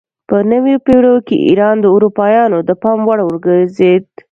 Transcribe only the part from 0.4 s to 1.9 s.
نویو پیړیو کې ایران د